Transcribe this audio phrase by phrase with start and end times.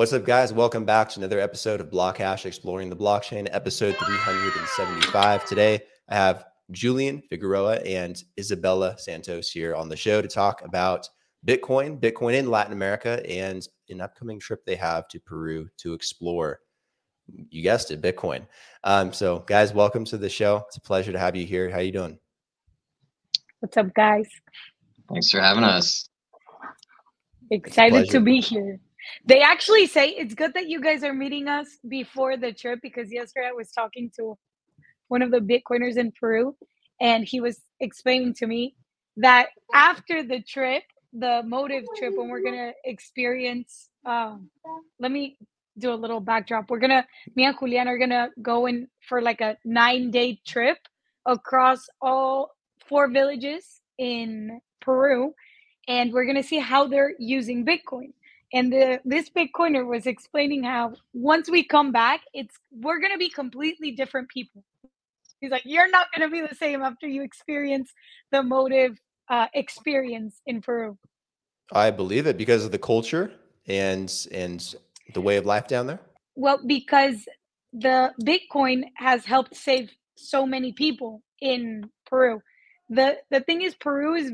[0.00, 0.50] What's up, guys?
[0.50, 5.44] Welcome back to another episode of Blockhash Exploring the Blockchain, episode 375.
[5.44, 11.06] Today, I have Julian Figueroa and Isabella Santos here on the show to talk about
[11.46, 16.60] Bitcoin, Bitcoin in Latin America, and an upcoming trip they have to Peru to explore.
[17.50, 18.46] You guessed it, Bitcoin.
[18.84, 20.64] Um, so, guys, welcome to the show.
[20.68, 21.68] It's a pleasure to have you here.
[21.68, 22.18] How are you doing?
[23.58, 24.30] What's up, guys?
[25.12, 26.08] Thanks for having us.
[27.50, 28.80] Excited to be here.
[29.24, 33.12] They actually say it's good that you guys are meeting us before the trip because
[33.12, 34.36] yesterday I was talking to
[35.08, 36.56] one of the Bitcoiners in Peru
[37.00, 38.74] and he was explaining to me
[39.16, 40.82] that after the trip,
[41.12, 44.50] the motive trip, when we're gonna experience, um,
[45.00, 45.36] let me
[45.78, 46.70] do a little backdrop.
[46.70, 47.06] We're gonna,
[47.36, 50.78] me and Julian are gonna go in for like a nine day trip
[51.26, 52.50] across all
[52.88, 55.34] four villages in Peru,
[55.88, 58.12] and we're gonna see how they're using Bitcoin
[58.52, 63.18] and the this bitcoiner was explaining how once we come back it's we're going to
[63.18, 64.64] be completely different people.
[65.40, 67.92] He's like you're not going to be the same after you experience
[68.32, 70.98] the motive uh, experience in peru.
[71.72, 73.32] I believe it because of the culture
[73.66, 74.74] and and
[75.14, 76.00] the way of life down there.
[76.34, 77.26] Well because
[77.72, 82.42] the bitcoin has helped save so many people in peru.
[82.88, 84.32] The the thing is peru is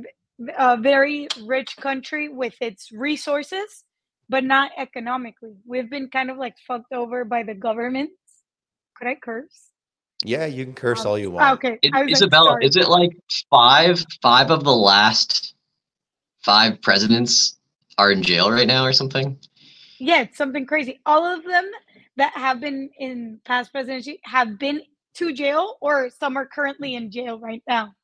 [0.58, 3.84] a very rich country with its resources
[4.28, 5.54] but not economically.
[5.66, 8.10] We've been kind of like fucked over by the government.
[8.96, 9.70] Could I curse?
[10.24, 11.58] Yeah, you can curse um, all you want.
[11.58, 13.10] Okay, it, Isabella, like, is it like
[13.50, 15.54] five five of the last
[16.42, 17.58] five presidents
[17.98, 19.38] are in jail right now or something?
[19.98, 21.00] Yeah, it's something crazy.
[21.06, 21.70] All of them
[22.16, 24.82] that have been in past presidency have been
[25.14, 27.94] to jail or some are currently in jail right now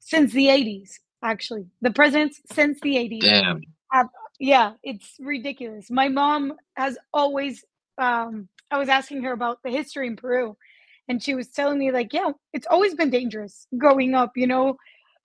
[0.00, 3.60] since the 80s actually the presidents since the 80s Damn.
[3.92, 4.08] have
[4.40, 5.90] yeah, it's ridiculous.
[5.90, 7.62] My mom has always
[7.98, 10.56] um I was asking her about the history in Peru
[11.08, 14.76] and she was telling me like, yeah, it's always been dangerous growing up, you know.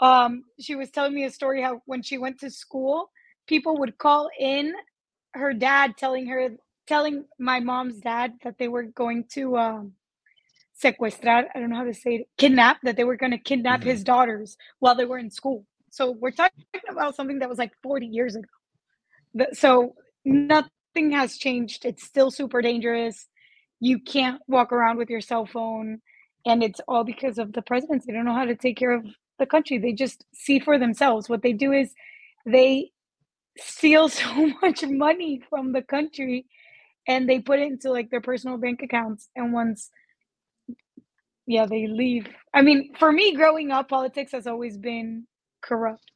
[0.02, 3.10] Um she was telling me a story how when she went to school,
[3.48, 4.74] people would call in
[5.34, 6.50] her dad telling her
[6.86, 9.94] telling my mom's dad that they were going to um
[10.84, 13.80] sequestrar, I don't know how to say it, kidnap, that they were going to kidnap
[13.80, 13.92] mm-hmm.
[13.92, 15.66] his daughters while they were in school.
[15.90, 18.50] So we're talking about something that was like 40 years ago
[19.54, 21.86] so nothing has changed.
[21.86, 23.28] It's still super dangerous.
[23.80, 26.00] You can't walk around with your cell phone,
[26.46, 28.06] and it's all because of the presidents.
[28.06, 29.06] They don't know how to take care of
[29.40, 29.78] the country.
[29.78, 31.30] They just see for themselves.
[31.30, 31.94] What they do is
[32.46, 32.92] they
[33.58, 36.46] steal so much money from the country
[37.08, 39.90] and they put it into like their personal bank accounts and once
[41.48, 45.26] yeah they leave i mean for me growing up politics has always been
[45.62, 46.12] corrupt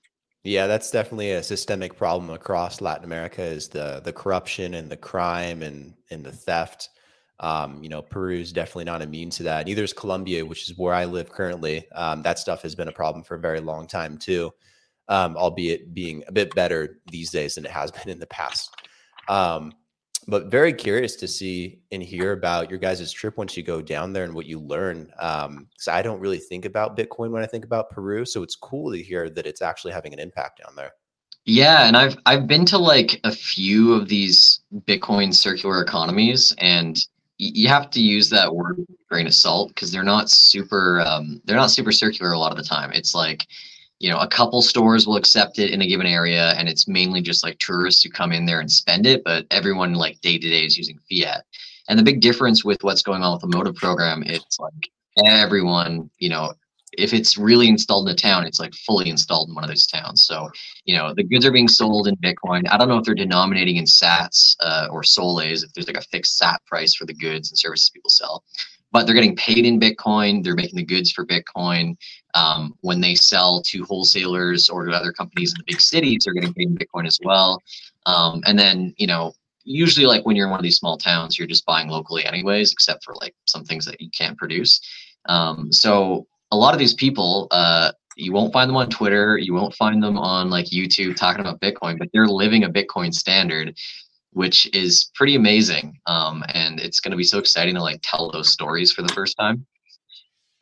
[0.50, 4.98] yeah, that's definitely a systemic problem across Latin America is the the corruption and the
[4.98, 6.90] crime and and the theft.
[7.40, 9.66] Um, you know, Peru is definitely not immune to that.
[9.66, 11.90] Neither is Colombia, which is where I live currently.
[11.92, 14.52] Um, that stuff has been a problem for a very long time too,
[15.08, 18.76] um, albeit being a bit better these days than it has been in the past.
[20.30, 24.14] But very curious to see and hear about your guys' trip once you go down
[24.14, 25.12] there and what you learn.
[25.20, 28.56] Um, because I don't really think about Bitcoin when I think about Peru, so it's
[28.56, 30.92] cool to hear that it's actually having an impact down there.
[31.46, 37.00] Yeah, and I've I've been to like a few of these Bitcoin circular economies, and
[37.40, 41.56] you have to use that word grain of salt because they're not super um, they're
[41.56, 43.48] not super circular a lot of the time it's like
[44.00, 47.22] you know a couple stores will accept it in a given area and it's mainly
[47.22, 50.50] just like tourists who come in there and spend it but everyone like day to
[50.50, 51.44] day is using fiat
[51.88, 54.90] and the big difference with what's going on with the motive program it's like
[55.26, 56.54] everyone you know
[56.94, 59.88] if it's really installed in a town, it's like fully installed in one of those
[59.88, 60.26] towns.
[60.26, 60.50] So,
[60.86, 62.64] you know, the goods are being sold in Bitcoin.
[62.70, 66.08] I don't know if they're denominating in sats uh, or soles, if there's like a
[66.08, 68.44] fixed sat price for the goods and services people sell,
[68.92, 70.44] but they're getting paid in Bitcoin.
[70.44, 71.96] They're making the goods for Bitcoin.
[72.34, 76.34] Um, when they sell to wholesalers or to other companies in the big cities, they're
[76.34, 77.62] getting paid in Bitcoin as well.
[78.06, 79.34] Um, and then, you know,
[79.64, 82.72] usually like when you're in one of these small towns, you're just buying locally anyways,
[82.72, 84.82] except for like some things that you can't produce.
[85.26, 89.54] Um, so a lot of these people, uh, you won't find them on Twitter, you
[89.54, 93.78] won't find them on like YouTube talking about Bitcoin, but they're living a Bitcoin standard,
[94.32, 95.98] which is pretty amazing.
[96.06, 99.14] Um, and it's going to be so exciting to like tell those stories for the
[99.14, 99.66] first time.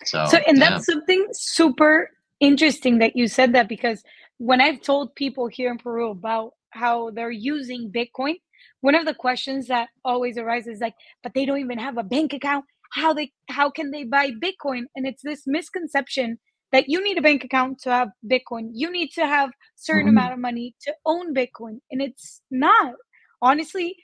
[0.06, 0.70] So, so and yeah.
[0.70, 2.10] that's something super
[2.40, 4.04] interesting that you said that because
[4.38, 8.36] when I've told people here in Peru about how they're using Bitcoin,
[8.82, 10.94] one of the questions that always arises is like,
[11.24, 14.84] but they don't even have a bank account how they how can they buy bitcoin
[14.96, 16.38] and it's this misconception
[16.72, 20.18] that you need a bank account to have bitcoin you need to have certain mm-hmm.
[20.18, 22.94] amount of money to own bitcoin and it's not
[23.42, 23.96] honestly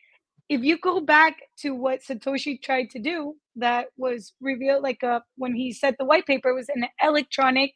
[0.49, 5.19] if you go back to what satoshi tried to do that was revealed like uh,
[5.37, 7.71] when he said the white paper was an electronic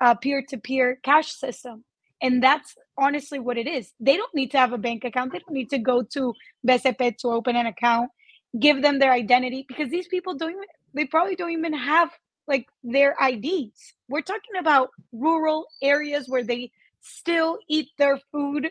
[0.00, 1.84] uh, peer-to-peer cash system
[2.22, 5.38] and that's honestly what it is they don't need to have a bank account they
[5.38, 6.34] don't need to go to
[6.66, 8.10] BCP to open an account
[8.58, 10.64] give them their identity because these people don't even
[10.94, 12.10] they probably don't even have
[12.48, 13.94] like their IDs.
[14.08, 16.70] We're talking about rural areas where they
[17.00, 18.68] still eat their food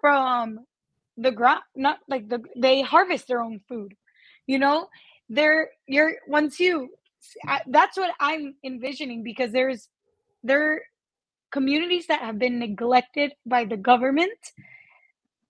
[0.00, 0.60] from
[1.18, 3.94] the ground, not like the they harvest their own food.
[4.46, 4.88] You know,
[5.28, 6.90] they're you're once you
[7.66, 9.88] that's what I'm envisioning because there's
[10.42, 10.82] there
[11.50, 14.38] communities that have been neglected by the government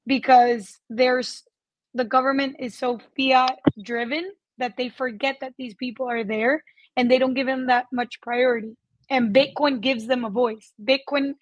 [0.06, 1.44] because there's
[1.94, 6.64] the government is so fiat driven that they forget that these people are there
[6.96, 8.76] and they don't give them that much priority.
[9.10, 10.72] And Bitcoin gives them a voice.
[10.82, 11.34] Bitcoin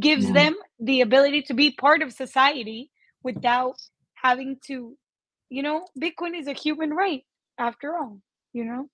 [0.00, 0.34] gives mm.
[0.34, 2.90] them the ability to be part of society
[3.22, 3.76] without
[4.14, 4.96] having to,
[5.50, 7.24] you know, Bitcoin is a human right
[7.58, 8.18] after all,
[8.52, 8.88] you know?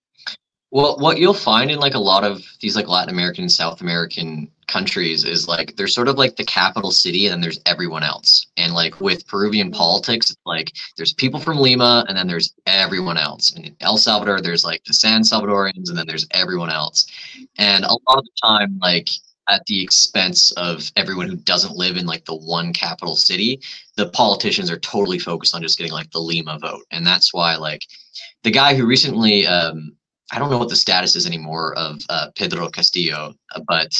[0.70, 4.50] Well, what you'll find in like a lot of these like Latin American, South American
[4.66, 8.46] countries is like there's sort of like the capital city and then there's everyone else.
[8.58, 9.78] And like with Peruvian mm-hmm.
[9.78, 13.52] politics, it's like there's people from Lima and then there's everyone else.
[13.52, 17.06] And in El Salvador, there's like the San Salvadorians and then there's everyone else.
[17.56, 19.08] And a lot of the time, like
[19.48, 23.60] at the expense of everyone who doesn't live in like the one capital city,
[23.96, 26.84] the politicians are totally focused on just getting like the Lima vote.
[26.90, 27.82] And that's why like
[28.42, 29.92] the guy who recently um
[30.30, 33.34] I don't know what the status is anymore of uh, Pedro Castillo,
[33.66, 33.90] but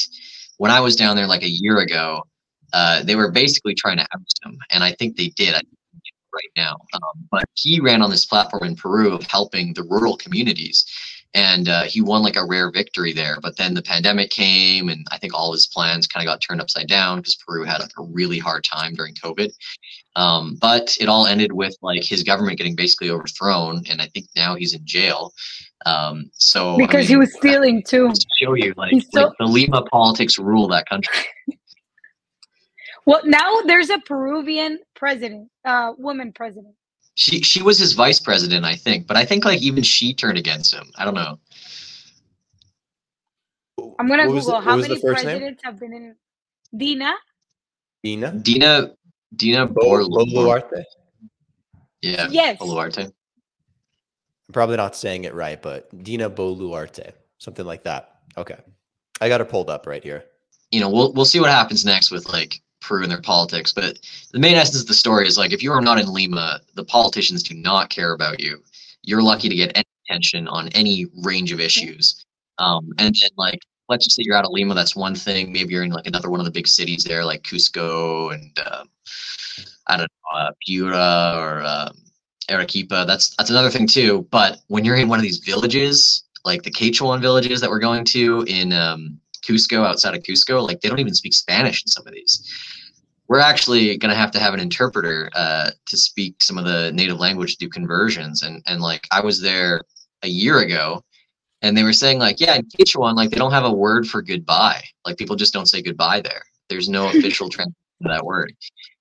[0.59, 2.23] when I was down there like a year ago,
[2.75, 5.55] uh, they were basically trying to oust him, and I think they did.
[5.55, 10.17] right now, um, but he ran on this platform in Peru of helping the rural
[10.17, 10.85] communities,
[11.35, 13.39] and uh, he won like a rare victory there.
[13.43, 16.61] But then the pandemic came, and I think all his plans kind of got turned
[16.61, 19.53] upside down because Peru had like a really hard time during COVID.
[20.17, 24.27] Um, but it all ended with like his government getting basically overthrown, and I think
[24.35, 25.33] now he's in jail.
[25.87, 28.11] Um, so because I mean, he was stealing too.
[28.11, 31.15] To show you, like, like the Lima politics rule that country.
[33.07, 36.75] well, now there's a Peruvian president, uh, woman president.
[37.19, 40.39] She she was his vice president, I think, but I think like even she turned
[40.39, 40.89] against him.
[40.97, 41.37] I don't know.
[43.99, 45.57] I'm gonna what Google how many presidents name?
[45.65, 46.15] have been in
[46.77, 47.15] Dina.
[48.05, 48.31] Dina.
[48.31, 48.93] Dina.
[49.35, 50.85] Dina Boluarte.
[52.03, 52.29] Yeah.
[52.31, 52.57] Yes.
[52.61, 53.07] Boluarte.
[53.07, 58.21] I'm probably not saying it right, but Dina Boluarte, something like that.
[58.37, 58.59] Okay.
[59.21, 60.23] I got her pulled up right here.
[60.71, 63.99] You know, we'll we'll see what happens next with like Peru and their politics, but
[64.33, 66.85] the main essence of the story is like if you are not in Lima, the
[66.85, 68.63] politicians do not care about you.
[69.03, 72.25] You're lucky to get any attention on any range of issues.
[72.59, 75.53] Um, and then like let's just say you're out of Lima, that's one thing.
[75.53, 78.89] Maybe you're in like another one of the big cities there, like Cusco and um,
[79.87, 81.97] I don't know, uh, Piura or um,
[82.51, 83.05] Arequipa.
[83.07, 84.27] That's that's another thing too.
[84.31, 88.05] But when you're in one of these villages, like the Quechuan villages that we're going
[88.07, 92.07] to in um, Cusco, outside of Cusco, like they don't even speak Spanish in some
[92.07, 92.47] of these.
[93.29, 96.91] We're actually going to have to have an interpreter uh, to speak some of the
[96.93, 98.43] native language to do conversions.
[98.43, 99.83] And and like I was there
[100.23, 101.05] a year ago,
[101.63, 104.23] and they were saying like, yeah, in Quechuan, like they don't have a word for
[104.23, 104.83] goodbye.
[105.05, 106.43] Like people just don't say goodbye there.
[106.69, 108.55] There's no official translation of that word.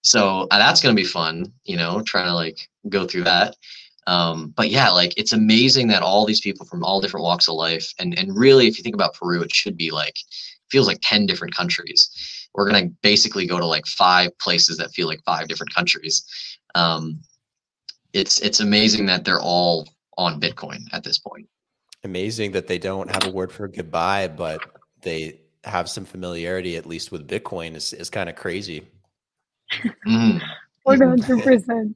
[0.04, 3.56] So uh, that's going to be fun, you know, trying to like go through that.
[4.08, 7.56] Um, but yeah, like it's amazing that all these people from all different walks of
[7.56, 10.16] life, and and really, if you think about Peru, it should be like
[10.72, 12.10] feels like ten different countries.
[12.56, 16.24] We're gonna basically go to like five places that feel like five different countries.
[16.74, 17.20] Um,
[18.14, 19.88] it's it's amazing that they're all
[20.18, 21.48] on Bitcoin at this point.
[22.06, 24.62] Amazing that they don't have a word for goodbye, but
[25.02, 28.88] they have some familiarity at least with Bitcoin is, is kind of crazy.
[30.08, 30.42] Mm.
[30.88, 31.94] 100%.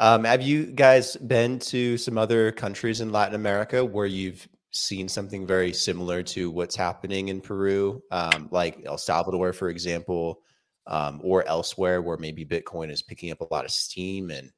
[0.00, 5.08] Um, have you guys been to some other countries in Latin America where you've seen
[5.08, 10.40] something very similar to what's happening in Peru, um, like El Salvador, for example,
[10.86, 14.50] um, or elsewhere where maybe Bitcoin is picking up a lot of steam and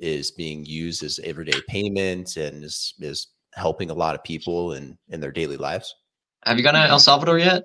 [0.00, 4.98] is being used as everyday payment and is, is helping a lot of people in,
[5.10, 5.94] in their daily lives?
[6.44, 7.62] Have you gone to El Salvador yet?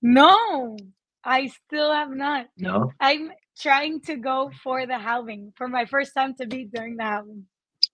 [0.00, 0.78] No,
[1.26, 2.46] I still have not.
[2.56, 2.92] No.
[3.00, 7.02] I'm trying to go for the halving for my first time to be during the
[7.02, 7.44] halving.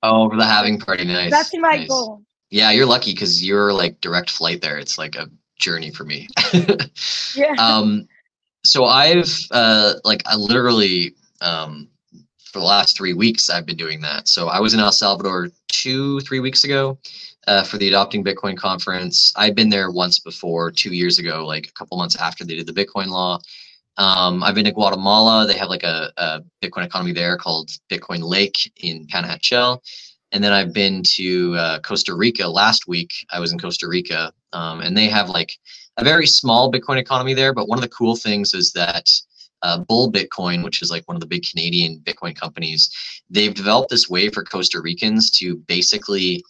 [0.02, 1.30] Oh, for the having party, nice.
[1.30, 1.88] That's my nice.
[1.88, 2.22] goal.
[2.50, 4.76] Yeah, you're lucky because you're like direct flight there.
[4.78, 6.28] It's like a journey for me.
[7.34, 7.54] Yeah.
[7.58, 8.06] um,
[8.62, 11.88] so I've uh, like I literally um,
[12.44, 14.28] for the last three weeks I've been doing that.
[14.28, 16.98] So I was in El Salvador two, three weeks ago
[17.46, 19.32] uh, for the Adopting Bitcoin conference.
[19.36, 22.66] I've been there once before, two years ago, like a couple months after they did
[22.66, 23.38] the Bitcoin law.
[23.98, 25.46] Um, I've been to Guatemala.
[25.46, 29.80] They have like a, a Bitcoin economy there called Bitcoin Lake in Panajachel.
[30.32, 33.10] And then I've been to uh, Costa Rica last week.
[33.30, 35.52] I was in Costa Rica, um, and they have like
[35.98, 37.52] a very small Bitcoin economy there.
[37.52, 39.10] But one of the cool things is that
[39.60, 42.90] uh, Bull Bitcoin, which is like one of the big Canadian Bitcoin companies,
[43.28, 46.42] they've developed this way for Costa Ricans to basically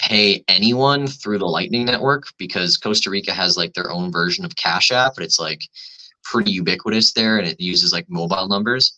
[0.00, 4.56] pay anyone through the Lightning Network because Costa Rica has like their own version of
[4.56, 5.60] Cash App, but it's like
[6.24, 8.96] pretty ubiquitous there and it uses like mobile numbers.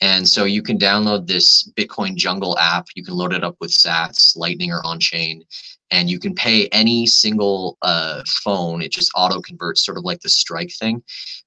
[0.00, 2.86] And so you can download this Bitcoin Jungle app.
[2.96, 5.44] You can load it up with Sats, Lightning, or on chain,
[5.90, 8.80] and you can pay any single uh, phone.
[8.80, 11.02] It just auto converts, sort of like the Strike thing,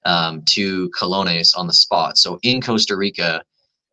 [0.06, 2.20] um, to colones on the spot.
[2.20, 3.42] So in Costa Rica,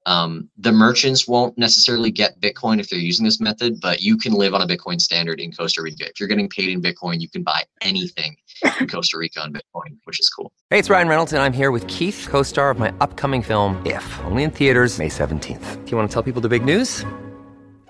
[0.06, 4.32] um, the merchants won't necessarily get Bitcoin if they're using this method, but you can
[4.32, 6.08] live on a Bitcoin standard in Costa Rica.
[6.08, 8.36] If you're getting paid in Bitcoin, you can buy anything
[8.80, 10.52] in Costa Rica on Bitcoin, which is cool.
[10.70, 13.80] Hey, it's Ryan Reynolds, and I'm here with Keith, co star of my upcoming film,
[13.84, 15.84] If, only in theaters, May 17th.
[15.84, 17.04] Do you want to tell people the big news?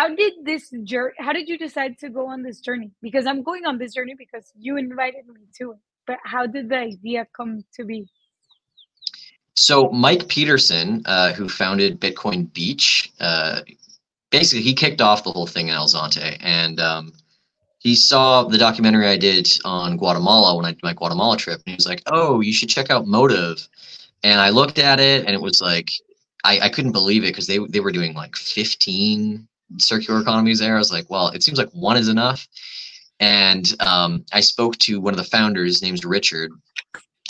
[0.00, 2.90] How did this journey, how did you decide to go on this journey?
[3.02, 5.78] Because I'm going on this journey because you invited me to it.
[6.06, 8.08] But how did the idea come to be?
[9.56, 13.60] So Mike Peterson, uh, who founded Bitcoin Beach, uh,
[14.30, 17.12] basically he kicked off the whole thing in El Zonte, and um,
[17.78, 21.72] he saw the documentary I did on Guatemala when I did my Guatemala trip, and
[21.72, 23.68] he was like, "Oh, you should check out Motive."
[24.22, 25.90] And I looked at it, and it was like
[26.42, 29.46] I, I couldn't believe it because they they were doing like 15
[29.78, 30.76] circular economies there.
[30.76, 32.46] I was like, well, it seems like one is enough.
[33.20, 36.50] And um, I spoke to one of the founders, named Richard,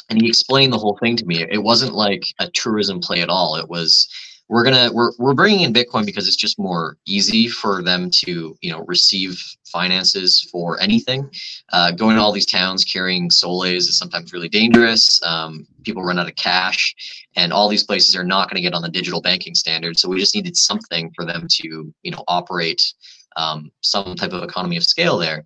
[0.08, 1.42] and he explained the whole thing to me.
[1.42, 3.56] It wasn't like a tourism play at all.
[3.56, 4.08] It was
[4.50, 8.58] we're gonna we're we're bringing in Bitcoin because it's just more easy for them to
[8.60, 11.30] you know receive finances for anything.
[11.72, 15.22] Uh, going to all these towns carrying soles is sometimes really dangerous.
[15.22, 16.94] Um, people run out of cash,
[17.36, 19.96] and all these places are not going to get on the digital banking standard.
[19.98, 22.92] So we just needed something for them to you know operate
[23.36, 25.44] um, some type of economy of scale there.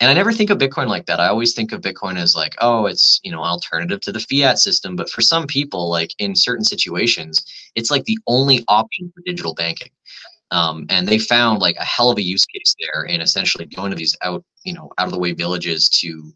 [0.00, 1.20] And I never think of Bitcoin like that.
[1.20, 4.58] I always think of Bitcoin as like, oh, it's you know, alternative to the fiat
[4.58, 4.96] system.
[4.96, 9.54] But for some people, like in certain situations, it's like the only option for digital
[9.54, 9.90] banking.
[10.52, 13.90] Um, and they found like a hell of a use case there in essentially going
[13.90, 16.32] to these out, you know, out of the way villages to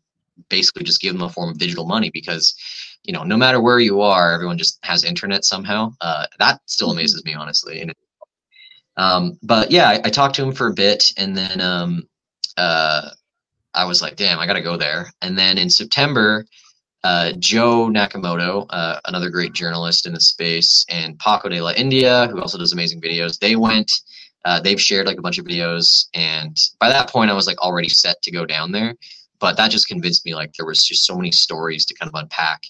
[0.49, 2.55] basically just give them a form of digital money because,
[3.03, 5.93] you know, no matter where you are, everyone just has internet somehow.
[6.01, 7.81] Uh, that still amazes me, honestly.
[7.81, 7.95] And,
[8.97, 12.09] um, but yeah, I, I talked to him for a bit, and then um,
[12.57, 13.11] uh,
[13.75, 15.13] I was like, damn, I got to go there.
[15.23, 16.47] And then in September,
[17.03, 22.29] uh, Joe Nakamoto, uh, another great journalist in the space, and Paco de la India,
[22.29, 23.93] who also does amazing videos, they went.
[24.47, 27.59] Uh, they've shared like a bunch of videos, and by that point, I was like
[27.61, 28.95] already set to go down there.
[29.39, 32.19] But that just convinced me like there was just so many stories to kind of
[32.19, 32.63] unpack.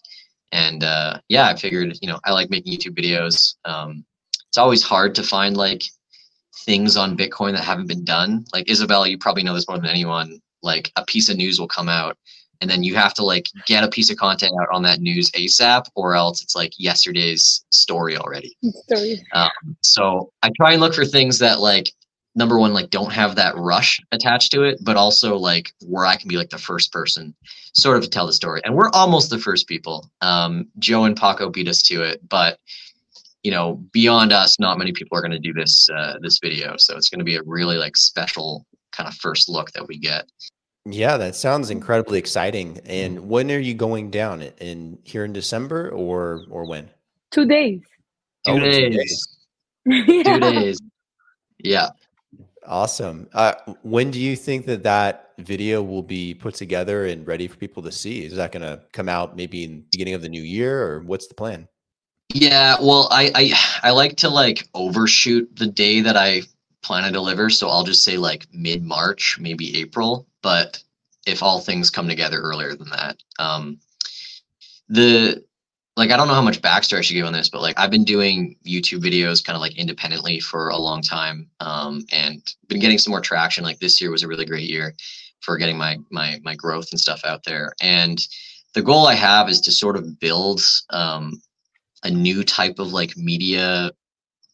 [0.51, 3.57] And uh, yeah, I figured, you know, I like making YouTube videos.
[3.65, 4.05] Um,
[4.49, 5.83] it's always hard to find like
[6.65, 8.45] things on Bitcoin that haven't been done.
[8.53, 10.41] Like Isabella, you probably know this more than anyone.
[10.65, 12.17] Like a piece of news will come out
[12.61, 15.31] and then you have to like get a piece of content out on that news
[15.33, 18.57] ASAP, or else it's like yesterday's story already.
[18.87, 19.23] Story.
[19.33, 21.93] Um, so I try and look for things that like
[22.35, 26.17] number one like don't have that rush attached to it, but also like where I
[26.17, 27.35] can be like the first person,
[27.75, 28.61] sort of to tell the story.
[28.65, 30.11] And we're almost the first people.
[30.21, 32.59] Um, Joe and Paco beat us to it, but
[33.43, 36.77] you know, beyond us, not many people are going to do this uh, this video.
[36.79, 39.99] So it's going to be a really like special kind of first look that we
[39.99, 40.25] get.
[40.87, 42.79] Yeah, that sounds incredibly exciting.
[42.85, 44.43] And when are you going down?
[44.43, 46.91] In here in December or or when?
[47.31, 47.81] Two days.
[48.47, 49.27] Two oh, days.
[49.87, 50.25] Two days.
[50.25, 50.81] two days.
[51.59, 51.89] Yeah.
[52.67, 53.29] Awesome.
[53.33, 57.57] Uh, when do you think that that video will be put together and ready for
[57.57, 58.25] people to see?
[58.25, 61.27] Is that going to come out maybe in beginning of the new year, or what's
[61.27, 61.69] the plan?
[62.33, 66.43] Yeah, well, I I I like to like overshoot the day that I
[66.83, 70.81] plan to deliver, so I'll just say like mid March, maybe April but
[71.27, 73.79] if all things come together earlier than that, um,
[74.91, 75.43] the
[75.97, 77.91] like I don't know how much backstory I should give on this, but like I've
[77.91, 82.79] been doing YouTube videos kind of like independently for a long time, um, and been
[82.79, 83.65] getting some more traction.
[83.65, 84.95] Like this year was a really great year
[85.41, 87.73] for getting my my my growth and stuff out there.
[87.81, 88.21] And
[88.75, 90.61] the goal I have is to sort of build
[90.91, 91.41] um,
[92.03, 93.93] a new type of like media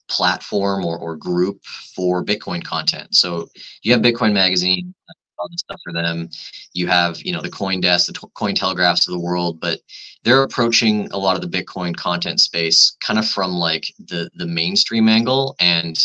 [0.09, 3.15] platform or, or group for Bitcoin content.
[3.15, 3.49] So
[3.83, 4.95] you have Bitcoin Magazine,
[5.41, 6.29] all this stuff for them.
[6.73, 9.81] You have, you know, the CoinDesk, the Coin Telegraphs of the world, but
[10.23, 14.47] they're approaching a lot of the Bitcoin content space kind of from like the the
[14.47, 15.57] mainstream angle.
[15.61, 15.99] And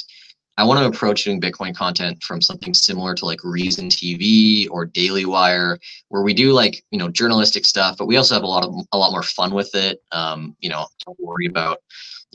[0.57, 4.85] I want to approach doing Bitcoin content from something similar to like Reason TV or
[4.85, 8.47] Daily Wire, where we do like you know journalistic stuff, but we also have a
[8.47, 10.01] lot of a lot more fun with it.
[10.11, 11.79] Um, you know, don't worry about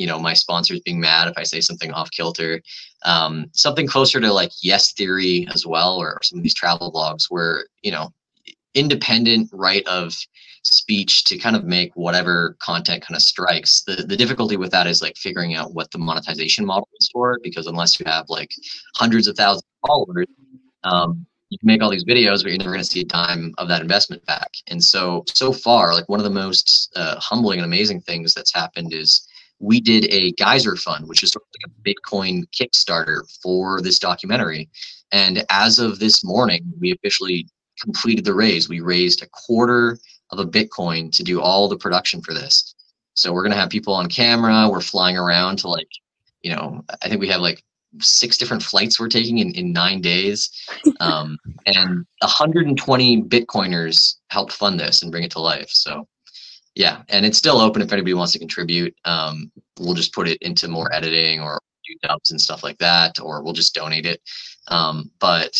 [0.00, 2.62] you know my sponsors being mad if I say something off kilter.
[3.04, 7.26] Um, something closer to like Yes Theory as well, or some of these travel blogs
[7.28, 8.12] where you know
[8.74, 10.16] independent right of
[10.62, 13.82] speech to kind of make whatever content kind of strikes.
[13.82, 17.38] The the difficulty with that is like figuring out what the monetization model is for
[17.42, 18.50] because unless you have like
[18.94, 20.26] hundreds of thousands of followers,
[20.84, 23.52] um, you can make all these videos, but you're never going to see a dime
[23.58, 24.50] of that investment back.
[24.68, 28.54] And so, so far, like one of the most uh, humbling and amazing things that's
[28.54, 29.26] happened is
[29.60, 33.98] we did a geyser fund, which is sort of like a Bitcoin Kickstarter for this
[33.98, 34.68] documentary.
[35.12, 37.46] And as of this morning, we officially
[37.80, 38.68] completed the raise.
[38.68, 39.98] We raised a quarter
[40.30, 42.74] of a Bitcoin to do all the production for this.
[43.14, 44.68] So we're going to have people on camera.
[44.68, 45.88] We're flying around to like,
[46.42, 47.62] you know, I think we have like
[48.00, 50.50] six different flights we're taking in, in nine days.
[51.00, 55.70] Um, and 120 Bitcoiners helped fund this and bring it to life.
[55.70, 56.06] So
[56.74, 58.94] yeah, and it's still open if anybody wants to contribute.
[59.04, 63.20] Um, we'll just put it into more editing or do dubs and stuff like that,
[63.20, 64.20] or we'll just donate it.
[64.68, 65.58] Um, but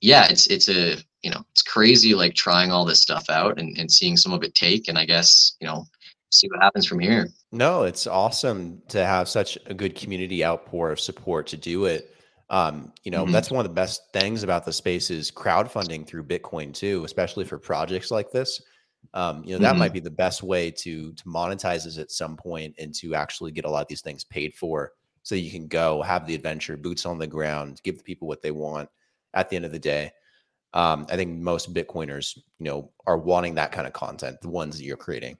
[0.00, 3.76] yeah, it's it's a you know it's crazy like trying all this stuff out and,
[3.78, 5.84] and seeing some of it take, and I guess you know
[6.30, 7.28] see what happens from here.
[7.52, 12.14] No, it's awesome to have such a good community outpour of support to do it.
[12.48, 13.32] Um, you know, mm-hmm.
[13.32, 17.44] that's one of the best things about the space is crowdfunding through Bitcoin too, especially
[17.44, 18.62] for projects like this
[19.14, 19.80] um, you know that mm-hmm.
[19.80, 23.52] might be the best way to to monetize this at some point and to actually
[23.52, 24.92] get a lot of these things paid for
[25.22, 28.42] so you can go have the adventure boots on the ground give the people what
[28.42, 28.88] they want
[29.34, 30.12] at the end of the day.
[30.74, 34.76] Um, i think most bitcoiners you know are wanting that kind of content the ones
[34.76, 35.38] that you're creating.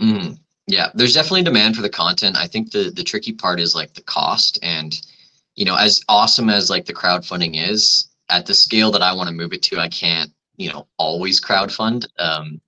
[0.00, 2.36] Mm, yeah there's definitely demand for the content.
[2.36, 5.00] I think the the tricky part is like the cost and
[5.54, 9.28] you know as awesome as like the crowdfunding is at the scale that i want
[9.28, 12.60] to move it to i can't you know always crowdfund um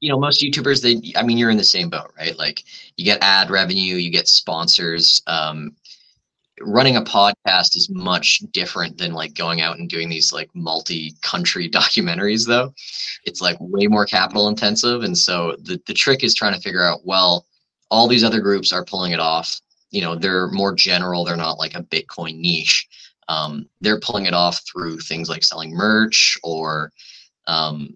[0.00, 2.38] you know most youtubers they i mean you're in the same boat right?
[2.38, 2.64] Like
[2.96, 5.76] you get ad revenue you get sponsors um
[6.62, 11.70] running a podcast is much different than like going out and doing these like multi-country
[11.80, 12.74] documentaries though.
[13.24, 16.84] It's like way more capital intensive and so the, the trick is trying to figure
[16.84, 17.46] out well
[17.90, 19.60] all these other groups are pulling it off.
[19.90, 22.88] You know they're more general they're not like a bitcoin niche
[23.28, 26.92] um, they're pulling it off through things like selling merch or
[27.46, 27.94] um,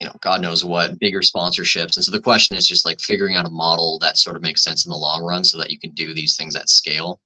[0.00, 3.36] you know god knows what bigger sponsorships and so the question is just like figuring
[3.36, 5.78] out a model that sort of makes sense in the long run so that you
[5.78, 7.20] can do these things at scale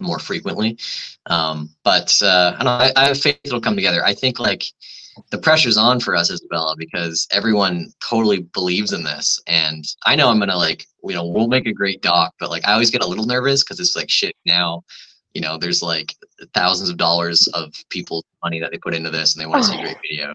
[0.00, 0.76] more frequently
[1.26, 4.64] um, but uh, I, know, I, I have faith it'll come together i think like
[5.30, 9.40] the pressure's on for us, Isabella, because everyone totally believes in this.
[9.46, 12.66] And I know I'm gonna like, you know, we'll make a great doc, but like
[12.66, 14.84] I always get a little nervous because it's like shit now.
[15.36, 16.14] You know, there's like
[16.54, 19.68] thousands of dollars of people's money that they put into this and they want to
[19.68, 20.32] see a great video.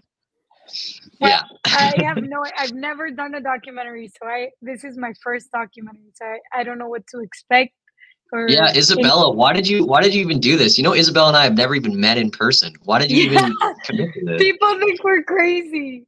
[1.20, 1.42] Well, yeah.
[1.66, 2.44] I have no.
[2.56, 6.62] I've never done a documentary, so I this is my first documentary, so I, I
[6.62, 7.72] don't know what to expect.
[8.32, 10.78] Or Yeah, Isabella, why did you why did you even do this?
[10.78, 12.72] You know, Isabella and I have never even met in person.
[12.84, 13.52] Why did you even
[13.84, 14.40] commit to this?
[14.40, 16.06] People think we're crazy.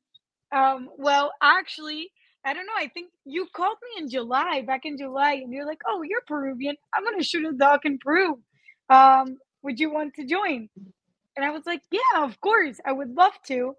[0.53, 2.13] Um, well, actually,
[2.45, 2.79] I don't know.
[2.79, 6.23] I think you called me in July, back in July, and you're like, "Oh, you're
[6.29, 6.77] Peruvian.
[6.95, 8.39] I'm gonna shoot a doc in Peru.
[8.88, 10.68] Um, would you want to join?"
[11.37, 12.81] And I was like, "Yeah, of course.
[12.87, 13.77] I would love to."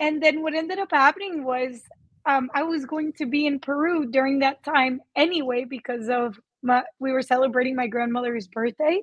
[0.00, 1.82] And then what ended up happening was
[2.26, 6.82] um, I was going to be in Peru during that time anyway because of my,
[6.98, 9.02] we were celebrating my grandmother's birthday.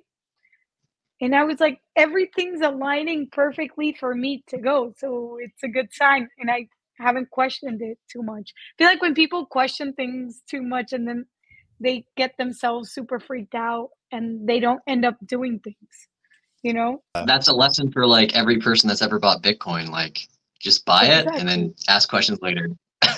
[1.19, 4.93] And I was like, everything's aligning perfectly for me to go.
[4.97, 6.29] So it's a good sign.
[6.39, 6.67] And I
[6.99, 8.53] haven't questioned it too much.
[8.55, 11.25] I feel like when people question things too much and then
[11.79, 15.77] they get themselves super freaked out and they don't end up doing things,
[16.63, 17.01] you know?
[17.13, 19.89] That's a lesson for like every person that's ever bought Bitcoin.
[19.89, 20.27] Like
[20.59, 22.69] just buy it and then ask questions later.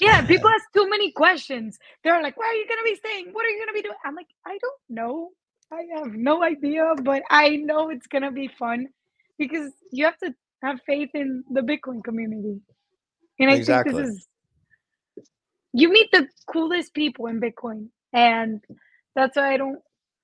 [0.00, 1.78] Yeah, people ask too many questions.
[2.04, 3.28] They're like, where are you going to be staying?
[3.32, 3.96] What are you going to be doing?
[4.04, 5.30] I'm like, I don't know.
[5.72, 8.88] I have no idea, but I know it's going to be fun
[9.38, 12.60] because you have to have faith in the Bitcoin community.
[13.38, 13.92] And I Exactly.
[13.92, 14.26] think this is,
[15.72, 17.88] you meet the coolest people in Bitcoin.
[18.12, 18.62] And
[19.14, 19.80] that's why I don't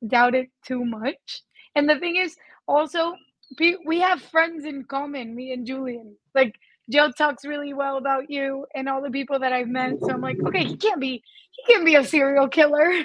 [0.07, 1.43] doubt it too much.
[1.75, 2.37] And the thing is,
[2.69, 3.15] also,
[3.59, 6.17] we have friends in common, me and Julian.
[6.35, 6.55] Like,
[6.91, 9.95] Joe talks really well about you and all the people that I've met.
[10.01, 12.93] So I'm like, okay, he can't be, he can't be a serial killer.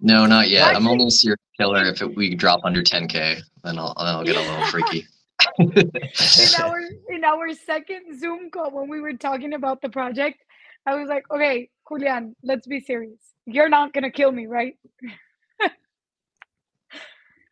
[0.00, 0.74] No, not yet.
[0.74, 3.42] I'm only a serial killer if it, we drop under 10k.
[3.62, 5.06] Then I'll then I'll get a little freaky.
[5.58, 10.42] in our in our second Zoom call when we were talking about the project,
[10.86, 13.20] I was like, okay, Julian, let's be serious.
[13.44, 14.76] You're not gonna kill me, right?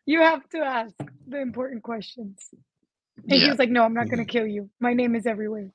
[0.09, 0.93] you have to ask
[1.27, 2.49] the important questions.
[3.29, 4.67] And he was like, no, I'm not gonna kill you.
[4.79, 5.69] My name is everywhere.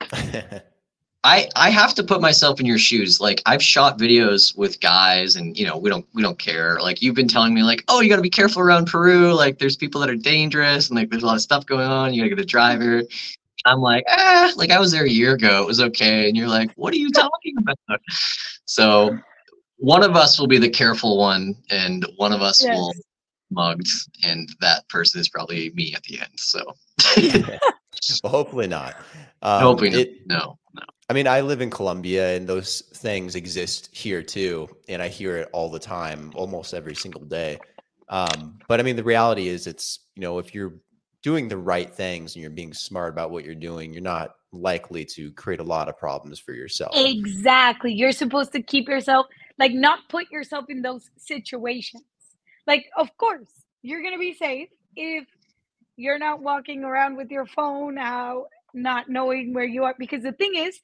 [1.24, 3.20] I I have to put myself in your shoes.
[3.20, 6.80] Like I've shot videos with guys, and you know we don't we don't care.
[6.80, 9.32] Like you've been telling me like, oh, you got to be careful around Peru.
[9.32, 12.14] Like there's people that are dangerous, and like there's a lot of stuff going on.
[12.14, 13.02] You got to get a driver.
[13.64, 15.62] I'm like, ah, like I was there a year ago.
[15.62, 16.26] It was okay.
[16.26, 18.00] And you're like, what are you talking about?
[18.64, 19.18] So
[19.76, 23.04] one of us will be the careful one, and one of us will Yes.
[23.50, 23.88] Mugged,
[24.24, 26.30] and that person is probably me at the end.
[26.36, 26.60] So
[28.22, 28.96] well, hopefully not.
[29.42, 30.82] Um, hoping it- no, no.
[31.10, 34.68] I mean, I live in Colombia and those things exist here too.
[34.88, 37.58] And I hear it all the time, almost every single day.
[38.10, 40.74] Um, but I mean, the reality is, it's, you know, if you're
[41.22, 45.04] doing the right things and you're being smart about what you're doing, you're not likely
[45.04, 46.92] to create a lot of problems for yourself.
[46.94, 47.92] Exactly.
[47.92, 49.26] You're supposed to keep yourself
[49.58, 52.04] like not put yourself in those situations.
[52.68, 53.50] Like, of course,
[53.82, 55.26] you're gonna be safe if
[55.96, 59.96] you're not walking around with your phone out, not knowing where you are.
[59.98, 60.80] Because the thing is,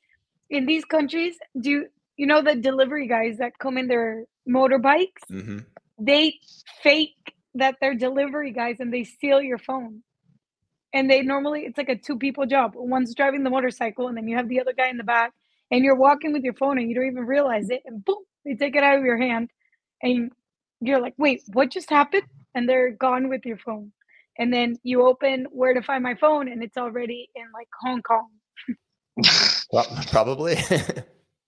[0.50, 5.24] in these countries, do you know the delivery guys that come in their motorbikes?
[5.30, 5.58] hmm
[5.98, 6.40] They
[6.82, 10.02] fake that they're delivery guys and they steal your phone.
[10.94, 12.72] And they normally it's like a two people job.
[12.76, 15.32] One's driving the motorcycle and then you have the other guy in the back
[15.70, 18.54] and you're walking with your phone and you don't even realize it and boom, they
[18.54, 19.50] take it out of your hand
[20.02, 20.32] and
[20.86, 23.92] you're like, "Wait, what just happened?" And they're gone with your phone.
[24.38, 28.02] And then you open where to find my phone and it's already in like Hong
[28.02, 28.28] Kong.
[29.72, 30.56] well, Probably.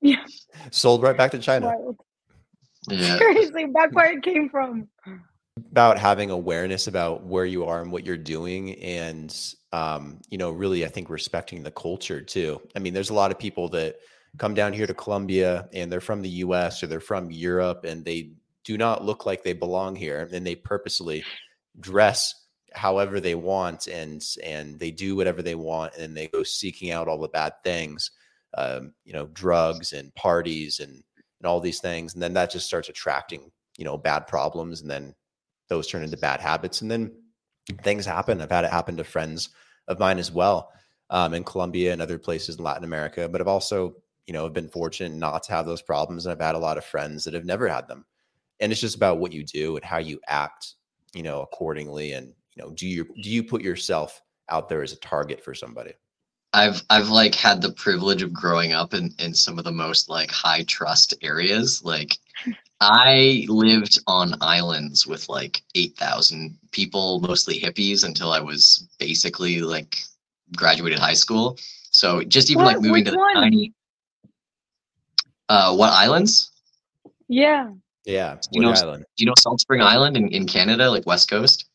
[0.03, 0.25] Yeah.
[0.71, 1.67] Sold right back to China.
[1.69, 1.97] Wild.
[2.91, 3.17] yeah.
[3.19, 4.87] Seriously, back where it came from.
[5.73, 10.51] about having awareness about where you are and what you're doing and um, you know
[10.51, 13.97] really i think respecting the culture too i mean there's a lot of people that
[14.39, 18.05] come down here to colombia and they're from the us or they're from europe and
[18.05, 18.31] they
[18.67, 21.25] do not look like they belong here and they purposely
[21.79, 22.35] dress
[22.75, 26.91] however they want and and they do whatever they want and then they go seeking
[26.91, 28.11] out all the bad things
[28.59, 31.03] um, you know drugs and parties and
[31.41, 34.91] and all these things and then that just starts attracting you know bad problems and
[34.91, 35.15] then
[35.69, 37.13] those turn into bad habits and then
[37.83, 38.41] things happen.
[38.41, 39.51] I've had it happen to friends
[39.89, 40.73] of mine as well
[41.11, 43.95] um, in colombia and other places in latin america but i've also
[44.27, 46.79] you know have been fortunate not to have those problems and i've had a lot
[46.79, 48.05] of friends that have never had them
[48.61, 50.75] and it's just about what you do and how you act
[51.15, 54.93] you know accordingly and you know do you do you put yourself out there as
[54.93, 55.93] a target for somebody
[56.53, 60.09] I've I've like had the privilege of growing up in in some of the most
[60.09, 61.83] like high trust areas.
[61.85, 62.17] Like
[62.81, 69.99] I lived on islands with like 8,000 people, mostly hippies until I was basically like
[70.57, 71.59] graduated high school.
[71.91, 73.35] So just even What- like moving to the one?
[73.35, 73.75] tiny.
[75.49, 76.53] Uh, what islands?
[77.29, 77.71] Yeah.
[78.07, 79.05] Yeah, You know- Island.
[79.17, 81.67] Do you know Salt Spring Island in, in Canada, like West Coast?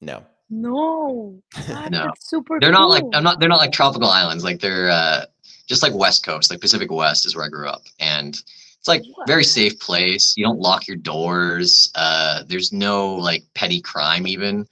[0.00, 0.24] No.
[0.48, 1.40] No.
[1.68, 2.04] God, No.
[2.04, 3.04] That's super They're not like.
[3.12, 4.42] I'm not they're not like tropical islands.
[4.44, 5.26] Like they're uh,
[5.68, 8.28] just like West Coast, like Pacific West is where I grew up, and
[8.78, 10.34] it's like very safe place.
[10.36, 11.90] You don't lock your doors.
[11.94, 14.66] Uh, there's no like petty crime even.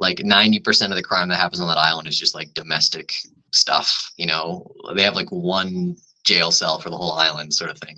[0.00, 3.14] Like 90% of the crime that happens on that island is just like domestic
[3.52, 4.12] stuff.
[4.16, 7.96] You know, they have like one jail cell for the whole island, sort of thing.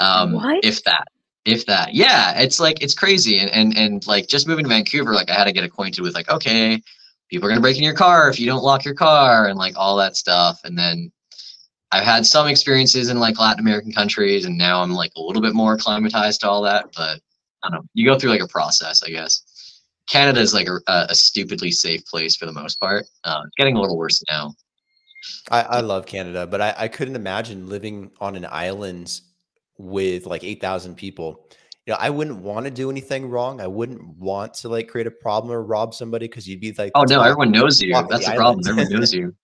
[0.00, 0.64] Um, What?
[0.64, 1.06] If that,
[1.48, 3.38] if that, yeah, it's like it's crazy.
[3.38, 6.14] And and and like just moving to Vancouver, like I had to get acquainted with
[6.14, 6.82] like okay,
[7.30, 9.74] people are gonna break in your car if you don't lock your car and like
[9.76, 10.60] all that stuff.
[10.64, 11.10] And then
[11.90, 15.40] I've had some experiences in like Latin American countries, and now I'm like a little
[15.40, 16.90] bit more acclimatized to all that.
[16.94, 17.20] But
[17.62, 17.84] I don't know.
[17.94, 19.42] You go through like a process, I guess.
[20.08, 23.06] Canada is like a, a stupidly safe place for the most part.
[23.24, 24.54] Uh, getting a little worse now.
[25.50, 29.20] I, I love Canada, but I, I couldn't imagine living on an island
[29.78, 31.46] with like 8,000 people.
[31.86, 33.60] You know, I wouldn't want to do anything wrong.
[33.62, 36.92] I wouldn't want to like create a problem or rob somebody because you'd be like,
[36.94, 37.94] Oh no, top- everyone knows you.
[38.10, 38.68] That's the the problem.
[38.68, 39.34] Everyone knows you.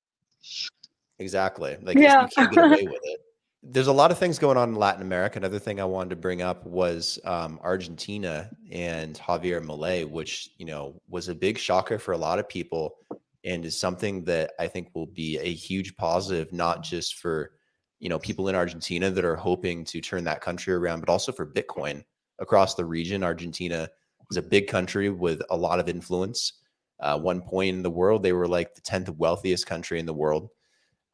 [1.18, 1.76] Exactly.
[1.82, 2.22] Like Yeah.
[2.22, 3.20] you can't get away with it.
[3.62, 5.38] There's a lot of things going on in Latin America.
[5.38, 10.66] Another thing I wanted to bring up was um, Argentina and Javier Milei, which you
[10.66, 12.96] know was a big shocker for a lot of people,
[13.42, 17.52] and is something that I think will be a huge positive, not just for
[18.04, 21.32] you know people in Argentina that are hoping to turn that country around, but also
[21.32, 22.04] for Bitcoin
[22.38, 23.24] across the region.
[23.24, 23.88] Argentina
[24.30, 26.60] is a big country with a lot of influence.
[27.00, 30.12] Uh, one point in the world, they were like the tenth wealthiest country in the
[30.12, 30.50] world.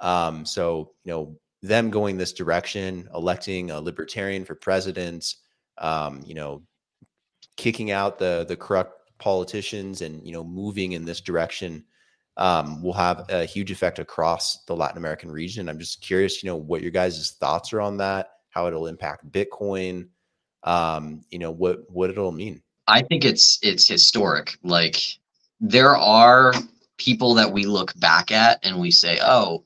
[0.01, 5.37] Um, so, you know, them going this direction, electing a libertarian for president,
[5.79, 6.61] um, you know,
[7.57, 11.85] kicking out the the corrupt politicians and you know moving in this direction
[12.37, 15.69] um, will have a huge effect across the Latin American region.
[15.69, 19.31] I'm just curious, you know, what your guys' thoughts are on that, how it'll impact
[19.31, 20.09] Bitcoin,
[20.63, 22.63] um, you know, what what it'll mean.
[22.87, 24.57] I think it's it's historic.
[24.63, 24.97] Like
[25.61, 26.53] there are
[26.97, 29.65] people that we look back at and we say, oh,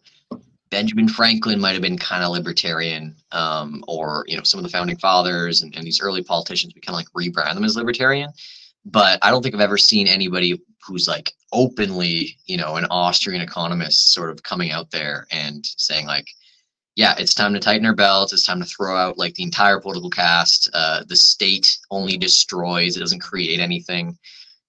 [0.71, 4.71] Benjamin Franklin might have been kind of libertarian, um, or you know, some of the
[4.71, 8.31] founding fathers and, and these early politicians, we kind of like rebrand them as libertarian.
[8.85, 13.41] But I don't think I've ever seen anybody who's like openly, you know, an Austrian
[13.41, 16.27] economist sort of coming out there and saying like,
[16.97, 18.33] yeah, it's time to tighten our belts.
[18.33, 20.71] It's time to throw out like the entire political caste.
[20.73, 24.17] Uh, the state only destroys; it doesn't create anything.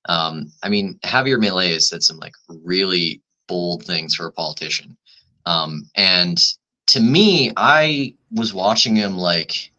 [0.09, 4.97] Um, I mean, Javier Milei has said some like really bold things for a politician.
[5.45, 6.41] Um, and
[6.87, 9.71] to me, I was watching him like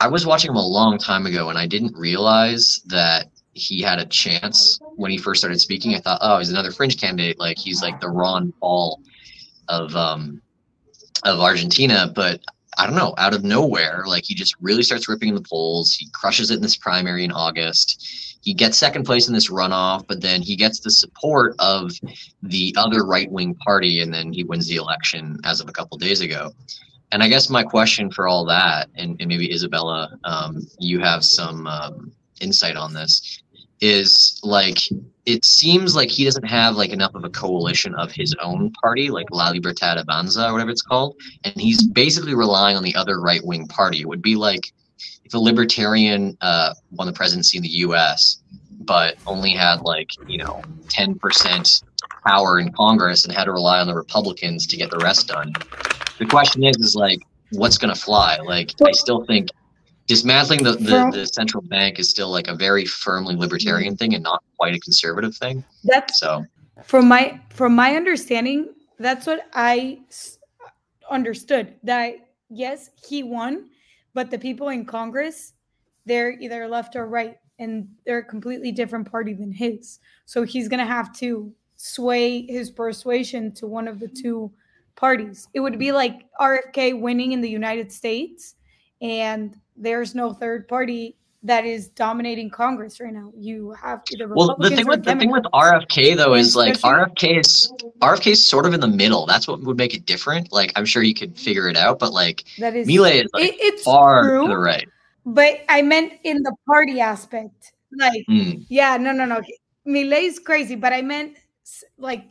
[0.00, 4.00] I was watching him a long time ago, and I didn't realize that he had
[4.00, 5.94] a chance when he first started speaking.
[5.94, 7.38] I thought, oh, he's another fringe candidate.
[7.38, 9.00] Like he's like the Ron Paul
[9.68, 10.42] of um,
[11.24, 12.40] of Argentina, but
[12.76, 15.94] I don't know, out of nowhere, like he just really starts ripping in the polls.
[15.94, 18.38] He crushes it in this primary in August.
[18.42, 21.92] He gets second place in this runoff, but then he gets the support of
[22.42, 25.96] the other right wing party, and then he wins the election as of a couple
[25.98, 26.50] days ago.
[27.12, 31.24] And I guess my question for all that, and, and maybe Isabella, um, you have
[31.24, 33.42] some um, insight on this,
[33.80, 34.78] is like
[35.26, 39.10] it seems like he doesn't have like enough of a coalition of his own party,
[39.10, 43.20] like La Libertad Avanza or whatever it's called, and he's basically relying on the other
[43.20, 44.00] right wing party.
[44.00, 44.72] It would be like
[45.24, 48.42] if a libertarian uh, won the presidency in the U.S.
[48.80, 51.82] but only had like you know ten percent
[52.26, 55.52] power in Congress and had to rely on the Republicans to get the rest done.
[56.18, 57.20] The question is, is like,
[57.52, 58.38] what's going to fly?
[58.44, 59.48] Like, I still think
[60.06, 64.22] dismantling the, the, the central bank is still like a very firmly libertarian thing and
[64.22, 65.64] not quite a conservative thing.
[65.84, 66.44] That's So
[66.82, 70.00] from my from my understanding that's what I
[71.10, 72.14] understood that
[72.48, 73.68] yes he won
[74.12, 75.52] but the people in congress
[76.06, 80.68] they're either left or right and they're a completely different party than his so he's
[80.68, 84.50] going to have to sway his persuasion to one of the two
[84.96, 88.54] parties it would be like rfk winning in the united states
[89.02, 94.56] and there's no third party that is dominating congress right now you have either well,
[94.58, 98.64] the thing with the thing with RFK though is like RFK is RFK is sort
[98.64, 99.26] of in the middle.
[99.26, 100.52] That's what would make it different.
[100.52, 103.44] Like I'm sure you could figure it out, but like that is Milei is like
[103.52, 104.88] it- it's far true, to the right.
[105.26, 107.72] but I meant in the party aspect.
[107.92, 108.64] Like, Mm.
[108.70, 109.42] yeah, no, no, no.
[109.86, 111.36] Milei's crazy, but I meant
[111.98, 112.24] like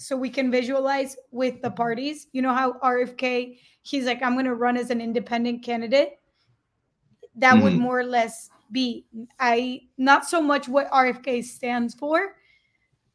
[0.00, 2.26] so we can visualize with the parties.
[2.32, 6.18] You know how RFK, he's like, I'm gonna run as an independent candidate.
[7.36, 7.80] That would Mhm.
[7.80, 9.04] more or less be
[9.38, 12.36] I not so much what RFK stands for,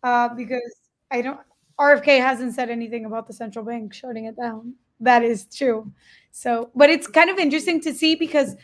[0.03, 1.39] uh, because I don't
[1.79, 4.75] RFK hasn't said anything about the central bank shutting it down.
[4.99, 5.91] That is true.
[6.31, 8.55] So, but it's kind of interesting to see because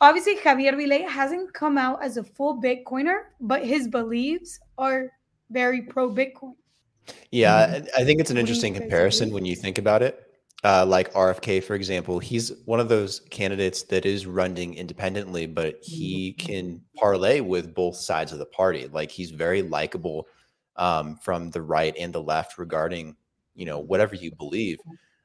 [0.00, 5.10] obviously Javier Milei hasn't come out as a full Bitcoiner, but his beliefs are
[5.50, 6.56] very pro Bitcoin.
[7.30, 10.28] Yeah, I think it's an interesting comparison when you think about it.
[10.64, 15.78] Uh, like RFK, for example, he's one of those candidates that is running independently, but
[15.82, 18.88] he can parlay with both sides of the party.
[18.92, 20.28] Like he's very likable
[20.76, 23.16] um, from the right and the left regarding,
[23.56, 24.78] you know, whatever you believe.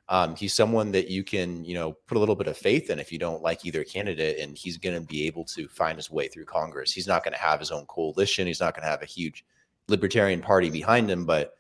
[0.10, 2.98] Um, he's someone that you can, you know, put a little bit of faith in
[2.98, 6.10] if you don't like either candidate, and he's going to be able to find his
[6.10, 6.94] way through Congress.
[6.94, 8.48] He's not going to have his own coalition.
[8.48, 9.46] He's not going to have a huge
[9.88, 11.56] libertarian party behind him, but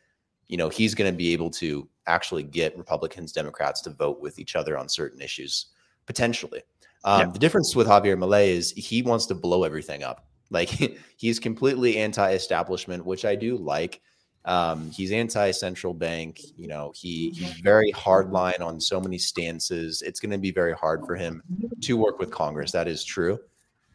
[0.48, 4.40] you know, he's going to be able to actually get Republicans, Democrats to vote with
[4.40, 5.68] each other on certain issues
[6.06, 6.64] potentially.
[7.04, 7.32] Um, yeah.
[7.32, 10.24] The difference with Javier Milei is he wants to blow everything up.
[10.50, 10.70] Like
[11.18, 14.00] he's completely anti-establishment, which I do like.
[14.46, 16.40] Um, he's anti-central bank.
[16.56, 20.02] You know, he he's very hard line on so many stances.
[20.02, 21.44] It's going to be very hard for him
[21.82, 22.72] to work with Congress.
[22.72, 23.40] That is true.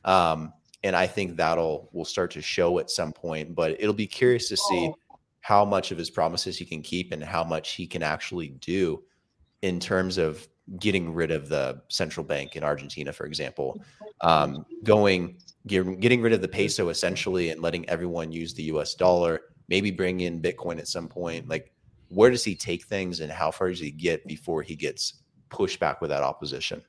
[0.04, 0.52] Um,
[0.84, 3.54] and I think that'll will start to show at some point.
[3.54, 4.92] But it'll be curious to see
[5.42, 9.02] how much of his promises he can keep and how much he can actually do
[9.60, 13.82] in terms of getting rid of the central bank in Argentina, for example,
[14.20, 18.94] um, going getting rid of the peso essentially and letting everyone use the U.S.
[18.94, 21.48] dollar, maybe bring in Bitcoin at some point.
[21.48, 21.72] Like,
[22.08, 25.80] where does he take things, and how far does he get before he gets pushed
[25.80, 26.82] back with that opposition?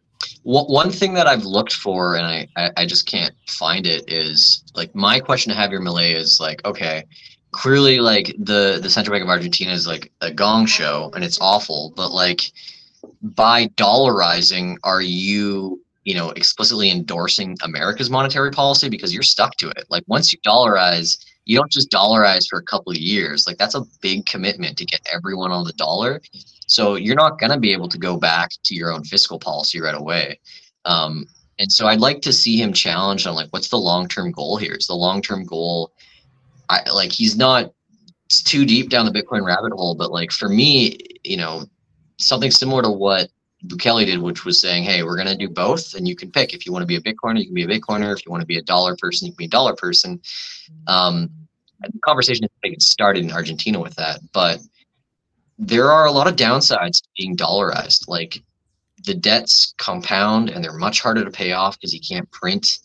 [0.43, 4.93] one thing that I've looked for and I, I just can't find it is like
[4.93, 7.05] my question to Javier Milei is like, okay,
[7.53, 11.39] clearly like the the Central Bank of Argentina is like a gong show and it's
[11.39, 12.51] awful, but like
[13.21, 19.69] by dollarizing, are you you know explicitly endorsing America's monetary policy because you're stuck to
[19.69, 19.85] it?
[19.89, 23.47] Like once you dollarize, you don't just dollarize for a couple of years.
[23.47, 26.21] Like that's a big commitment to get everyone on the dollar.
[26.67, 29.79] So you're not going to be able to go back to your own fiscal policy
[29.79, 30.39] right away.
[30.85, 31.27] Um,
[31.59, 34.57] and so I'd like to see him challenged on like what's the long term goal
[34.57, 34.73] here?
[34.73, 35.91] Is the long term goal
[36.69, 37.71] I like he's not
[38.29, 41.65] too deep down the Bitcoin rabbit hole, but like for me, you know,
[42.17, 43.29] something similar to what
[43.67, 46.53] Bukele did, which was saying, "Hey, we're going to do both, and you can pick.
[46.53, 48.13] If you want to be a Bitcoiner, you can be a Bitcoiner.
[48.13, 50.21] If you want to be a dollar person, you can be a dollar person."
[50.87, 51.29] Um,
[51.79, 52.47] the conversation
[52.79, 54.59] started in Argentina with that, but
[55.59, 58.07] there are a lot of downsides to being dollarized.
[58.07, 58.41] Like
[59.05, 62.79] the debts compound, and they're much harder to pay off because you can't print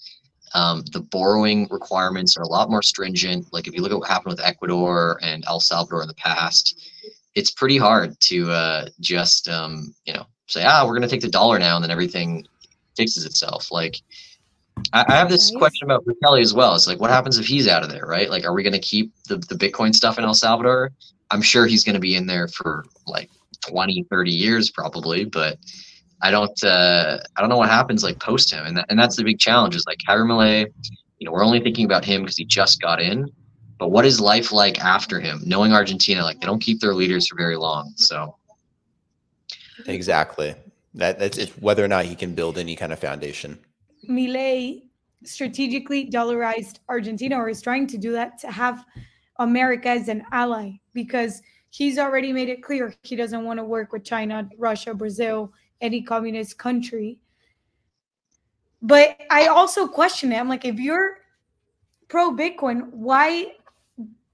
[0.55, 3.47] um, the borrowing requirements are a lot more stringent.
[3.53, 6.81] Like if you look at what happened with Ecuador and El Salvador in the past,
[7.35, 11.21] it's pretty hard to uh, just um, you know say ah we're going to take
[11.21, 12.47] the dollar now and then everything
[12.97, 13.71] fixes itself.
[13.71, 14.01] Like
[14.93, 16.75] I, I have this question about Bukele as well.
[16.75, 18.31] It's like what happens if he's out of there, right?
[18.31, 20.93] Like are we going to keep the the Bitcoin stuff in El Salvador?
[21.31, 23.31] I'm sure he's going to be in there for like
[23.67, 25.59] 20, 30 years probably, but
[26.23, 29.17] I don't uh, I don't know what happens like post him, and that, and that's
[29.17, 29.77] the big challenge.
[29.77, 30.67] Is like Javier Milei,
[31.19, 33.31] you know, we're only thinking about him because he just got in,
[33.79, 35.41] but what is life like after him?
[35.45, 38.37] Knowing Argentina, like they don't keep their leaders for very long, so
[39.87, 40.55] exactly
[40.95, 43.59] that that's it's whether or not he can build any kind of foundation.
[44.09, 44.83] Milei
[45.25, 48.85] strategically dollarized Argentina, or is trying to do that to have
[49.39, 53.93] America as an ally because he's already made it clear he doesn't want to work
[53.93, 57.19] with China, Russia, Brazil any communist country.
[58.83, 60.37] But I also question it.
[60.37, 61.19] I'm like, if you're
[62.09, 63.55] pro Bitcoin, why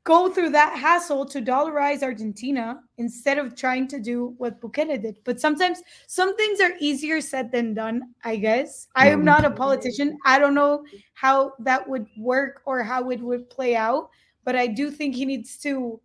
[0.05, 5.17] go through that hassle to dollarize Argentina instead of trying to do what Bukele did?
[5.25, 8.89] But sometimes some things are easier said than done, I guess.
[8.95, 10.19] I am not a politician.
[10.27, 14.11] I don't know how that would work or how it would play out,
[14.45, 16.01] but I do think he needs to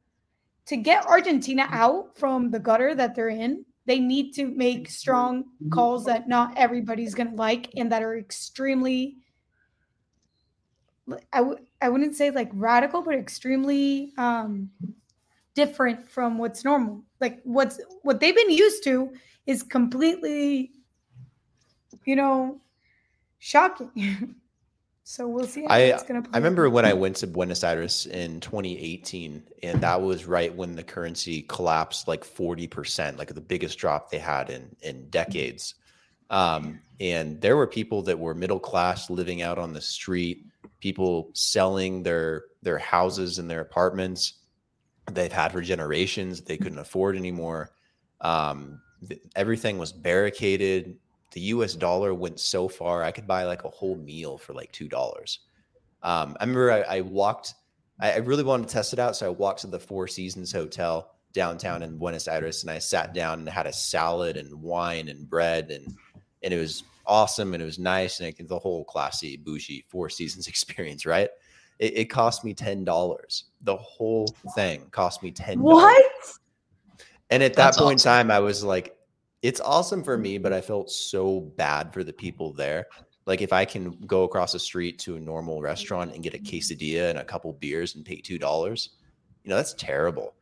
[0.66, 5.46] to get Argentina out from the gutter that they're in they need to make strong
[5.72, 9.18] calls that not everybody's going to like and that are extremely
[11.34, 14.70] I w- I wouldn't say like radical but extremely um
[15.56, 17.04] different from what's normal.
[17.20, 19.12] Like what's what they've been used to
[19.46, 20.72] is completely
[22.06, 22.62] you know
[23.40, 24.36] shocking
[25.10, 28.06] So we'll see I, it's going to I remember when I went to Buenos Aires
[28.06, 33.80] in 2018, and that was right when the currency collapsed like 40%, like the biggest
[33.80, 35.74] drop they had in, in decades.
[36.30, 40.46] Um, and there were people that were middle class living out on the street,
[40.80, 44.34] people selling their their houses and their apartments
[45.12, 47.72] they've had for generations they couldn't afford anymore.
[48.22, 48.80] Um,
[49.36, 51.00] everything was barricaded
[51.32, 54.72] the US dollar went so far, I could buy like a whole meal for like
[54.72, 55.38] $2.
[56.02, 57.56] Um, I remember I, I walked,
[58.00, 59.16] I, I, really wanted to test it out.
[59.16, 63.14] So I walked to the Four Seasons Hotel downtown in Buenos Aires, and I sat
[63.14, 65.96] down and had a salad and wine and bread, and
[66.42, 70.10] and it was awesome and it was nice, and it, the whole classy bougie Four
[70.10, 71.30] Seasons experience, right?
[71.80, 73.46] It, it cost me ten dollars.
[73.62, 75.58] The whole thing cost me $10.
[75.58, 76.12] What?
[77.30, 78.10] And at that That's point awesome.
[78.10, 78.96] in time, I was like,
[79.42, 82.88] it's awesome for me, but I felt so bad for the people there.
[83.26, 86.40] Like if I can go across the street to a normal restaurant and get a
[86.40, 88.98] quesadilla and a couple beers and pay two dollars,
[89.44, 90.36] you know, that's terrible.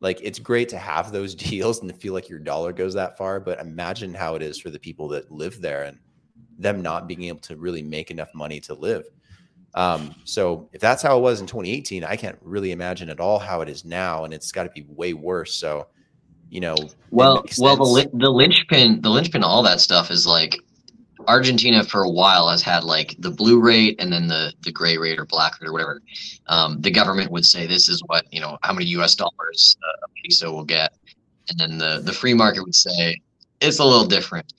[0.00, 3.16] Like it's great to have those deals and to feel like your dollar goes that
[3.16, 5.98] far, but imagine how it is for the people that live there and
[6.58, 9.04] them not being able to really make enough money to live.
[9.74, 13.38] Um, so if that's how it was in 2018, I can't really imagine at all
[13.38, 15.54] how it is now, and it's got to be way worse.
[15.54, 15.88] So,
[16.50, 16.76] you know,
[17.10, 20.56] Well, well, the the linchpin, the linchpin, all that stuff is like
[21.26, 24.96] Argentina for a while has had like the blue rate and then the the gray
[24.96, 26.02] rate or black rate or whatever.
[26.46, 29.14] Um, the government would say this is what you know how many U.S.
[29.14, 30.92] dollars uh, a peso will get,
[31.48, 33.20] and then the the free market would say
[33.60, 34.52] it's a little different.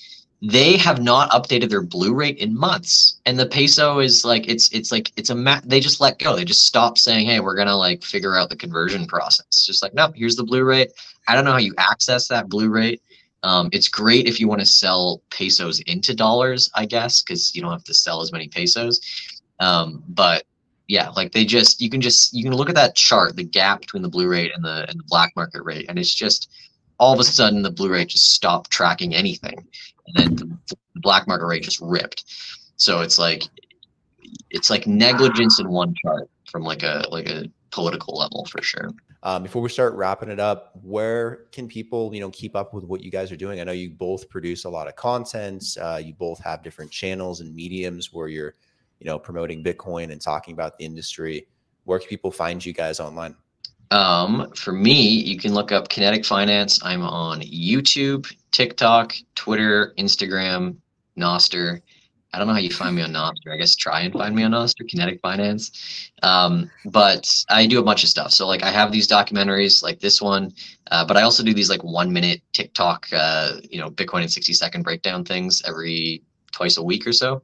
[0.48, 4.70] They have not updated their blue rate in months, and the peso is like it's
[4.70, 6.36] it's like it's a ma- they just let go.
[6.36, 9.93] They just stopped saying, "Hey, we're gonna like figure out the conversion process." Just like,
[9.96, 10.91] no, here's the blue rate.
[11.28, 13.02] I don't know how you access that blue rate.
[13.41, 17.62] Um, it's great if you want to sell pesos into dollars, I guess, because you
[17.62, 19.00] don't have to sell as many pesos.
[19.60, 20.43] Um, but
[20.88, 23.82] yeah, like they just you can just you can look at that chart, the gap
[23.82, 26.52] between the blue rate and the and the black market rate, and it's just
[27.00, 29.68] all of a sudden the blue rate just stopped tracking anything,
[30.08, 32.24] and then the, black market rate just ripped.
[32.78, 33.43] So it's like
[34.49, 38.89] it's like negligence in one chart from like a like a political level for sure.
[39.24, 42.84] Um, before we start wrapping it up, where can people, you know, keep up with
[42.84, 43.60] what you guys are doing?
[43.60, 45.64] I know you both produce a lot of content.
[45.82, 48.53] Uh, you both have different channels and mediums where you're,
[48.99, 51.47] you know, promoting Bitcoin and talking about the industry.
[51.86, 53.36] Where can people find you guys online?
[53.91, 56.79] Um, for me, you can look up Kinetic Finance.
[56.83, 60.77] I'm on YouTube, TikTok, Twitter, Instagram,
[61.17, 61.81] Nostr.
[62.33, 63.53] I don't know how you find me on Nostr.
[63.53, 66.11] I guess try and find me on Nostr, Kinetic Finance.
[66.21, 68.31] Um, but I do a bunch of stuff.
[68.31, 70.51] So like I have these documentaries like this one,
[70.91, 74.27] uh, but I also do these like one minute TikTok, uh, you know, Bitcoin in
[74.27, 77.41] 60 second breakdown things every twice a week or so.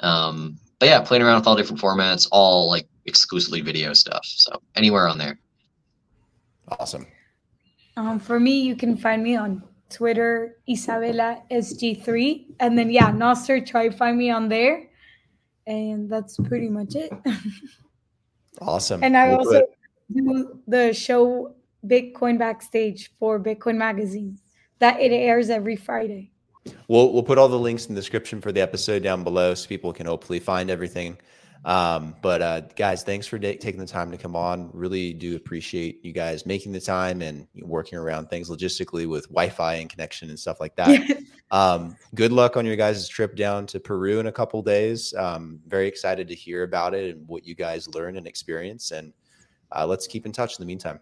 [0.00, 4.24] Um, but yeah, playing around with all different formats, all like exclusively video stuff.
[4.26, 5.38] So anywhere on there.
[6.68, 7.06] Awesome.
[7.96, 13.64] Um, for me, you can find me on Twitter, Isabella SG3, and then yeah, Nostr.
[13.64, 14.88] Try find me on there,
[15.66, 17.12] and that's pretty much it.
[18.60, 19.04] Awesome.
[19.04, 19.70] and I We'll also put-
[20.14, 21.54] do the show
[21.86, 24.38] Bitcoin Backstage for Bitcoin Magazine
[24.78, 26.30] that it airs every Friday.
[26.88, 29.68] We'll we'll put all the links in the description for the episode down below so
[29.68, 31.18] people can hopefully find everything.
[31.64, 34.70] Um, but uh, guys, thanks for da- taking the time to come on.
[34.72, 39.74] Really do appreciate you guys making the time and working around things logistically with Wi-Fi
[39.74, 41.22] and connection and stuff like that.
[41.50, 45.12] um, good luck on your guys' trip down to Peru in a couple days.
[45.14, 48.92] Um, very excited to hear about it and what you guys learn and experience.
[48.92, 49.12] And
[49.72, 51.00] uh, let's keep in touch in the meantime.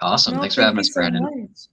[0.00, 0.34] Awesome.
[0.34, 1.22] No, Thanks for having us, so Brandon.
[1.22, 1.68] much.